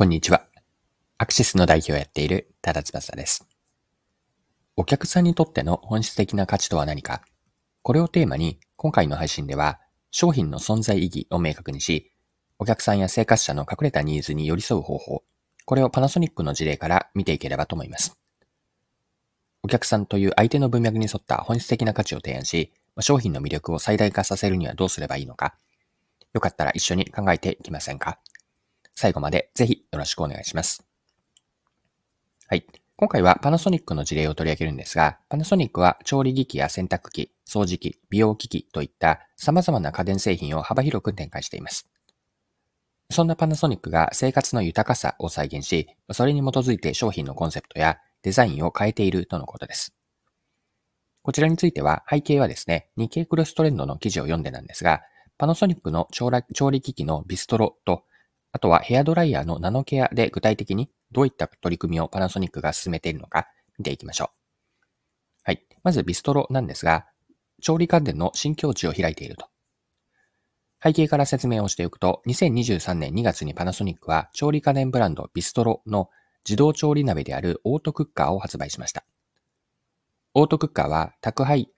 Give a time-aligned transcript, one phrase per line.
[0.00, 0.46] こんにちは。
[1.18, 3.46] アクシスの代表をやっている多田翼です。
[4.74, 7.20] お客さんにとっての本質的な価値とは何か？
[7.82, 9.78] これをテーマに今回の配信では
[10.10, 12.12] 商品の存在意義を明確にし、
[12.58, 15.22] お客さんや生活者の隠れたニーズに寄り添う方法、
[15.66, 18.18] これをパナソニックの事例から見ていければと思います。
[19.62, 25.56] お客さんという相手の文脈に沿った本質的な価値を提案し、商品の魅力を最大化させるにはどうすればいいのか、
[26.32, 28.18] よかったら一緒に考えていきませんか？
[29.00, 30.84] 最後までぜひよろしくお願いします。
[32.48, 32.66] はい。
[32.96, 41.88] 今回はパナソニックの事例を取り上げるんですが、パナソニックは調理機器や洗濯機、掃除機、美容機器といった様々な家電製品を幅広く展開しています。
[43.10, 49.94] そんなパナソニックが生活の豊かさを再現し、それに基づいて商品のコンセプトやデザインを変えているとのことです。
[51.22, 55.00] こちらについては背景はですね、日経クロストレンドの記事を読んでなんですが、
[55.38, 56.28] パナソニックの調
[56.70, 58.04] 理機器のビストロと
[58.52, 64.28] あとはヘアドライヤーのナノケアで具体的にどういった取り組みをパナソニックが進めているのか見ていきましょう。
[65.44, 65.64] はい。
[65.82, 67.06] まずビストロなんですが、
[67.62, 69.46] 調理家電の新境地を開いていると。
[70.82, 76.08] 背景から説明をしておくと、2023年2月にパナソニックは調理家電ブランドビストロの
[76.48, 79.04] 自動調理鍋であるオートクッカーを発売しました。
[80.34, 81.70] オートクッカーは宅配、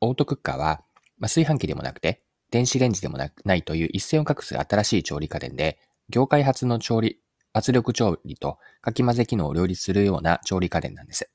[0.00, 0.82] オートクッカーは、
[1.18, 7.18] まあ、炊飯器でもなくて、電子レンジでもなないという一線を画す新しい調理家電で、業界初の調理、
[7.52, 11.30] 圧力調理とかき混ぜ機能を両立するような調理家電なんです。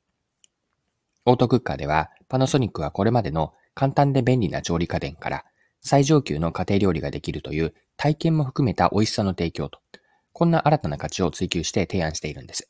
[1.25, 5.45] オートクッカーでは、パナソニックはこれまでの簡単で便利な調理家電から
[5.81, 9.79] 最上級の家庭料理ができるという体験も含めた美味しさの提供と、
[10.33, 12.69] こんな新たな価値を追求して提案しているんです。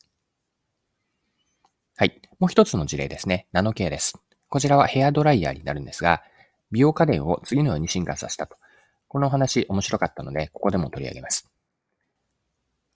[1.98, 2.20] はい。
[2.40, 3.48] もう一つの事例ですね。
[3.52, 4.18] ナノケアです。
[4.50, 6.24] こちらはヘアドライヤーになるんですが、
[6.72, 8.56] 美容家電を次のように進化させたと。
[9.08, 11.51] この話面白かったので、ここでも取り上げます。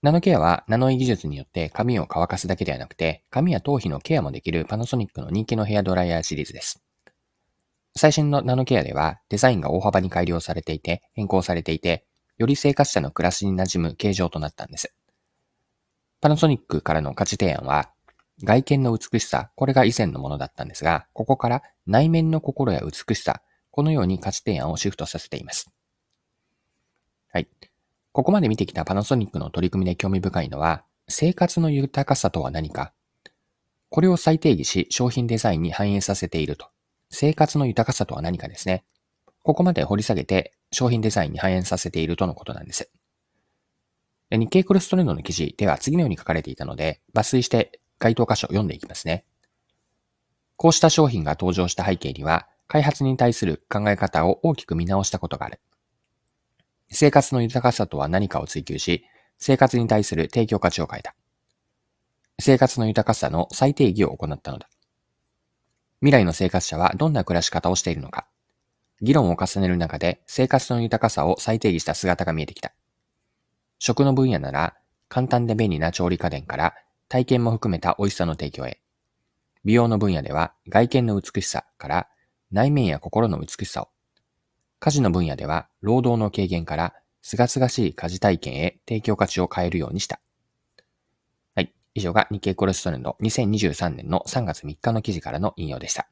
[0.01, 6.83] ナノケアはナノイ技術によって髪を乾かすだけではなくて、髪や頭皮のケアもできるパナソニックの人気のヘアドライヤーシリーズです。
[7.95, 12.05] 最新のナノケアではデザインが大幅に改良されていて、変更されていて、
[12.37, 14.93] より生活者の暮らしに馴染む形状となったんです。
[16.21, 17.89] パナソニックからの価値提案は、
[18.43, 25.71] 外見の美しさ、これが以前のものだったんですが、ここから内面の心や美しさ、このように価値提案をシフトさせています。
[27.31, 27.47] はい。
[28.15, 32.93] ここまで見てきたパナソニックの取り組みで興味深いのは、生活の豊かさとは何か。
[33.89, 36.69] これを再定義し、商品デザインに反映させていると。
[37.09, 38.85] 生活の豊かさとは何かですね。
[39.43, 42.89] ここまで掘り下げて、商品デザインに反映させているとのことなんです。
[44.31, 49.25] 日経クロストレンドの記事では次のように書かれていたので、抜粋して該当箇所を読んでいきますね。
[50.55, 55.59] こうした商品が登場した背景には、開発に対する考え方を大きく見直したことがある。
[56.89, 59.05] 生活の豊かさとは何かを追求し、
[59.37, 61.15] 生活に対する提供価値を変えた。
[62.39, 64.69] 生活の豊かさの再定義を行ったのだ。
[66.01, 68.27] 未来の生活者はどんな暮らし方をしているのか。
[69.01, 72.73] 議論を重ねる中で生活の豊かさを再定義した姿が見えてきた。
[73.79, 74.75] 食の分野なら
[75.09, 76.75] 簡単で便利な調理家電から
[77.07, 78.79] 体験も含めた美味しさの提供へ。
[79.63, 82.07] 美容の分野では外見の美しさから
[82.51, 83.94] 内面や心の美しさを。
[84.85, 90.19] 家事の分野では、労働の軽減から、すがすがしい家事体験へ提供価値を変えるようにした。
[91.55, 91.73] はい。
[91.95, 96.07] 以上が日経コレストレンド2023年の3月3日の記事からの引用でした。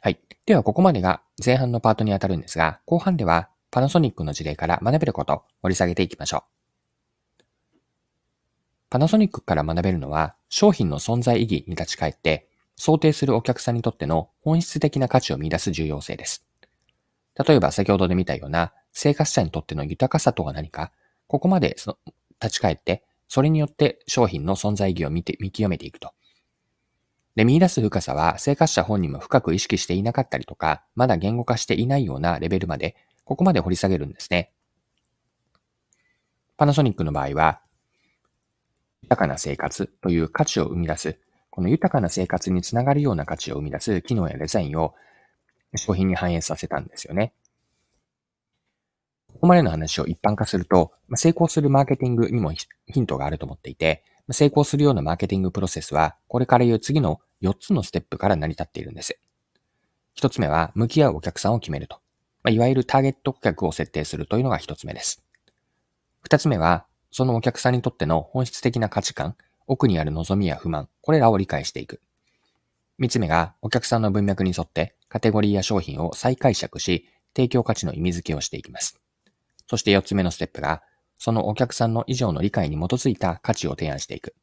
[0.00, 0.18] はい。
[0.46, 7.42] では、ここまでが前半のパートにあたるんですが、後半ではパナソニックの事例から学べることを掘り下げていきましょう。
[8.88, 16.45] パナソニックから学べるのは、商品の存在意義に立ち返って、想定するお客さんにとっての本質的な価値を見出す重要性です。
[17.44, 20.92] 例えば先ほどで見たような生活者にとっての豊かさとは何か、
[21.26, 26.12] ここまでその立ち返って、それによって商品の存在意義を見て、見極めていくと。
[27.34, 34.52] で、見出す深さは生活者本人も深く意識していなかったりとか、まだ言語化していないようなレベルまで、ここまで掘り下げるんですね。
[36.56, 37.60] パナソニックの場合は、
[39.02, 41.18] 豊かな生活という価値を生み出す、
[41.50, 44.94] この豊かな生活につながるような価値を生み出す機能やデザインを
[45.74, 47.32] 商品に反映させたんですよね。
[49.34, 59.18] ここまでの話を一般化すると、成功するマーケティングにもヒントがあると思っていて、成功するようなマーケティングプロセスは、これから言う次の4つのステップから成り立っているんです。
[60.18, 62.00] 1つ目は、向き合うお客さんを決めると。
[62.48, 65.22] いわゆるターゲット顧客を設定するというのが1つ目です。
[66.28, 69.36] 2つ目は、そのお客さんにとっての本質的な価値観、
[69.66, 72.00] 奥にある望みや不満、これらを理解していく。
[72.98, 79.00] 三つ目が、お客さんの文脈に沿ってカテゴリーや商品を再解釈し、提供価値の意味付けをしていきます。
[79.66, 80.82] そして四つ目のステップが、
[81.18, 84.34] そのお客さんの以上の理解に基づいた価値を提案していく。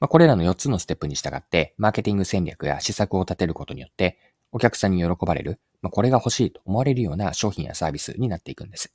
[0.00, 4.18] まあ、これらの4つのステップに従って、マーケティング戦略や施策を立てることによって、
[4.52, 8.94] お客さんに喜ばれる、まあ、これが欲しいと思われるような商品やサービスになっていくんです。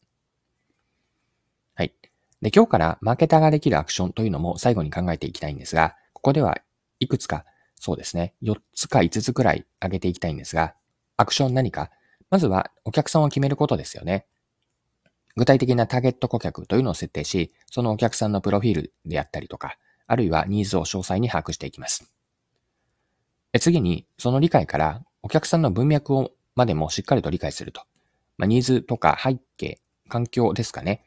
[1.75, 1.93] はい。
[2.41, 6.57] で、今日からマーケターができるアクションというのも最後に考えていきたいんですが、ここでは
[6.99, 10.73] いくつか、そうですね、4つか5つくらい挙げていきたいんですが、
[11.17, 11.91] アクション何か？
[12.29, 14.25] まずはお客さんを決めることですよね。
[15.35, 19.77] 具体的なターゲット顧客というのを設定し、そのお客さんのプロフィールであったりとか、
[20.07, 22.11] あるいはニーズを詳細に把握していきます。
[23.59, 27.81] 次に、その理解からお客さんの文脈をまでもしっかりと理解すると。
[28.37, 29.79] まあ、ニーズとか背景、
[30.09, 31.03] 環境ですかね。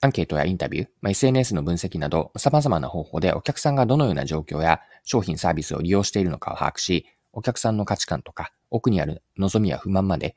[0.00, 10.36] アンケートやインタビュー、まあ、SNS の分析など様々な方法でお客さんがどのような状況や商品サービスを利用しているのかを把握し、お客さんの価値観とか奥にある望みや不満まで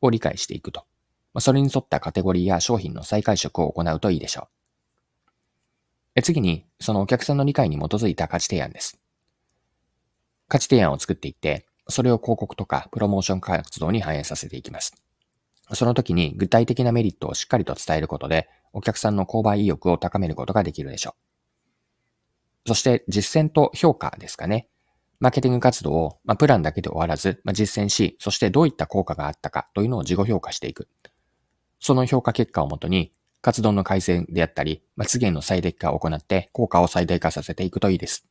[0.00, 0.84] を理解していくと。
[1.38, 4.48] それに沿ったカテゴリーや商品の再解釈を行うといいでしょ
[6.16, 6.22] う。
[6.22, 9.00] 次に、そのお客さんの理解に基づいた価値提案です。
[10.46, 14.94] 価値提案を作っていって、それを広告とかプロモーション活動に反映させていきます。
[15.72, 21.16] その時に具体的なメリットをしっかりと伝えることで、お客さんの購買意欲を高めることができるでしょ
[22.64, 22.68] う。
[22.68, 24.68] そして実践と評価ですかね。
[25.24, 30.86] マーケティング活動を、まあ、プランだけで終わらず、まあ、実践し、そしてどういった効果があったかというのを自己評価していく。
[31.80, 33.10] その評価結果をもとに、
[33.40, 38.26] 活動の改善であったり、まあ、資源の最適化を行って効果を最大化させていくといいです。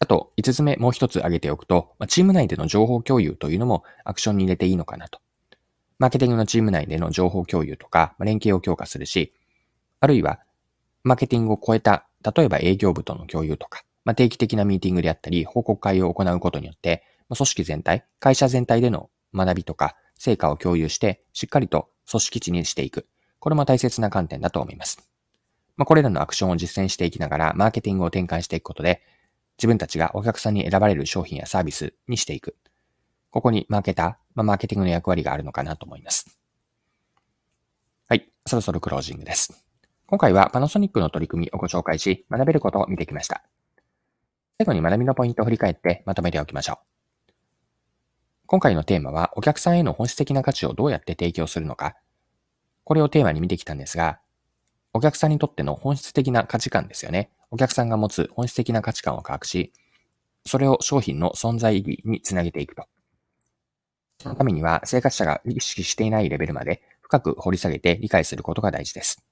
[0.00, 5.20] あと、5つ目もう一つ挙げておくと、まあ、チーム内での情報共有というのもアクションに入れていいのかなと。
[6.00, 9.32] マーケティングのチーム内での情報共有とか、まあ、連携を強化するし、
[10.00, 10.40] あるいは、
[11.04, 23.06] マーケティングを超えた、例えば営業部との共有とか、まあ、定期的なミーティングであったり、報告会を行うことによって、まあ、組織全体、会社全体での学びとか、成果を共有して、しっかりと組織値にしていく。
[23.38, 25.06] これも大切な観点だと思います。
[25.76, 29.02] まあ、これらのアクションを実践していきながら、マーケティングを展開していくことで、
[29.58, 32.56] 自分たちがお客さんに選ばれる商品やサービスにしていく。
[33.28, 36.34] ここにマーケター、まあ、マーケティングの役割があるのかなと思います。
[38.08, 39.66] はい、そろそろクロージングです。
[40.06, 43.44] 今回はパナソニックの取り組みをご紹介し、学べることを見てきました。
[44.60, 47.32] 最後に学びのポイントを振り返ってまとめておきましょう。
[48.46, 51.94] 今回のテーマは、お客さんへの本質的な価値をどうやって提供するのか。
[52.82, 54.18] これをテーマに見てきたんですが、
[54.92, 57.30] お客さんにとっての本質的な価値観ですよね。
[57.52, 59.72] お客さんが持つ本質的な価値観を把握し、
[60.44, 62.86] それを商品の存在意義につなげていくと。
[64.20, 69.27] そのためには、生活者が意識していないレベルまで深く掘り下げて理解することが大事です。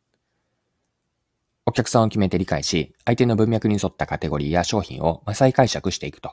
[1.67, 6.33] お客さんを決めて理解し、相手の文脈に沿ったカテゴリーや商品を再解釈していくと。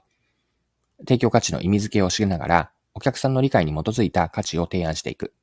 [1.00, 5.34] 提供価値の意味付けを知りながら、お客さんの理解に基づいた価値を提案していく。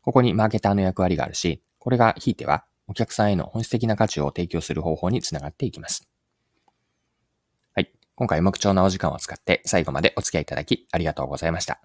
[0.00, 6.08] ここにマーケターの役割があるし、これがひいてはお客さんへの本質的な価値を提供する方法につながっていきます。
[7.74, 7.92] はい。
[8.14, 11.80] 今回も貴重なお時間を使って最後までお付き合いいただきありがとうございました。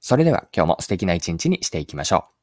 [0.00, 2.41] それでは今日も素敵な一日にしていきましょう。